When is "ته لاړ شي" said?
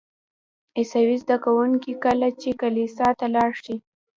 3.19-3.75